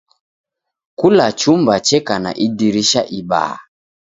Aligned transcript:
Kula 0.99 1.27
chumba 1.39 1.75
cheka 1.87 2.15
na 2.23 2.31
idirisha 2.45 3.01
ibaha. 3.19 3.57